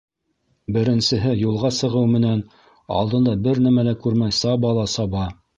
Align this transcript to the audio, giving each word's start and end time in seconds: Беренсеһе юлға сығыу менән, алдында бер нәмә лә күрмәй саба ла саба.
Беренсеһе 0.77 1.33
юлға 1.41 1.71
сығыу 1.81 2.09
менән, 2.15 2.41
алдында 2.97 3.37
бер 3.49 3.63
нәмә 3.67 3.87
лә 3.91 3.97
күрмәй 4.07 4.37
саба 4.43 4.77
ла 4.81 4.91
саба. 4.99 5.33